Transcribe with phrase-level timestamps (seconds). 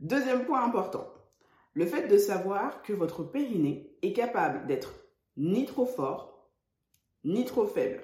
[0.00, 1.06] Deuxième point important,
[1.74, 4.92] le fait de savoir que votre périnée est capable d'être
[5.36, 6.50] ni trop fort,
[7.24, 8.02] ni trop faible.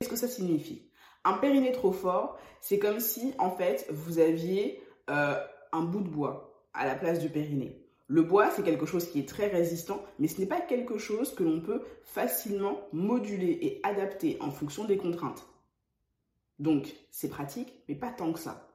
[0.00, 0.90] Qu'est-ce que ça signifie?
[1.24, 5.34] Un périnée trop fort, c'est comme si en fait vous aviez euh,
[5.72, 7.84] un bout de bois à la place du périnée.
[8.06, 11.34] Le bois, c'est quelque chose qui est très résistant, mais ce n'est pas quelque chose
[11.34, 15.46] que l'on peut facilement moduler et adapter en fonction des contraintes.
[16.58, 18.67] Donc, c'est pratique, mais pas tant que ça.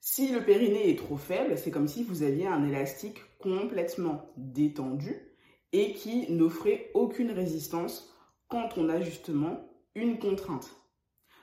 [0.00, 5.16] Si le périnée est trop faible, c'est comme si vous aviez un élastique complètement détendu
[5.72, 8.14] et qui n'offrait aucune résistance
[8.48, 10.70] quand on a justement une contrainte.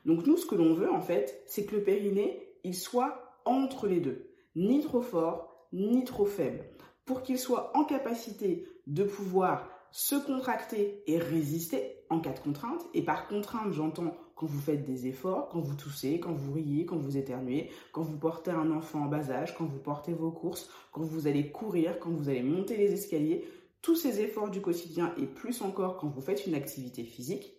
[0.05, 3.87] Donc nous, ce que l'on veut en fait, c'est que le périnée, il soit entre
[3.87, 6.63] les deux, ni trop fort, ni trop faible,
[7.05, 12.85] pour qu'il soit en capacité de pouvoir se contracter et résister en cas de contrainte.
[12.93, 16.85] Et par contrainte, j'entends quand vous faites des efforts, quand vous toussez, quand vous riez,
[16.85, 20.31] quand vous éternuez, quand vous portez un enfant en bas âge, quand vous portez vos
[20.31, 23.47] courses, quand vous allez courir, quand vous allez monter les escaliers,
[23.81, 27.53] tous ces efforts du quotidien et plus encore quand vous faites une activité physique.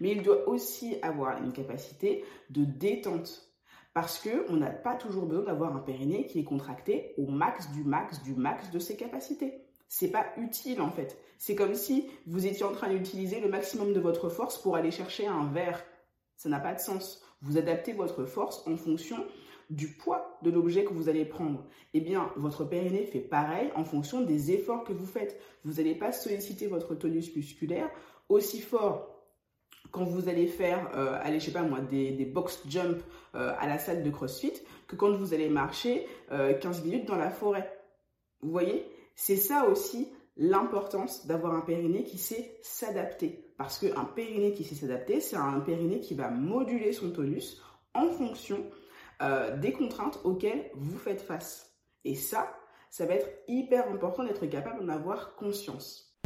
[0.00, 3.54] Mais il doit aussi avoir une capacité de détente
[3.92, 7.84] parce qu'on n'a pas toujours besoin d'avoir un périnée qui est contracté au max du
[7.84, 9.64] max du max de ses capacités.
[9.96, 11.16] C'est pas utile en fait.
[11.38, 14.90] C'est comme si vous étiez en train d'utiliser le maximum de votre force pour aller
[14.90, 15.84] chercher un verre.
[16.34, 17.22] Ça n'a pas de sens.
[17.42, 19.24] Vous adaptez votre force en fonction
[19.70, 21.64] du poids de l'objet que vous allez prendre.
[21.92, 25.40] Eh bien, votre périnée fait pareil en fonction des efforts que vous faites.
[25.64, 27.88] Vous n'allez pas solliciter votre tonus musculaire
[28.28, 29.14] aussi fort
[29.92, 33.00] quand vous allez faire, euh, allez, je sais pas moi, des, box jump
[33.36, 34.54] euh, à la salle de CrossFit
[34.88, 37.70] que quand vous allez marcher 15 euh, minutes dans la forêt.
[38.40, 38.84] Vous voyez?
[39.14, 43.52] C'est ça aussi l'importance d'avoir un périnée qui sait s'adapter.
[43.56, 47.62] Parce qu'un périnée qui sait s'adapter, c'est un périnée qui va moduler son tonus
[47.94, 48.64] en fonction
[49.22, 51.72] euh, des contraintes auxquelles vous faites face.
[52.04, 52.56] Et ça,
[52.90, 56.16] ça va être hyper important d'être capable d'en avoir conscience.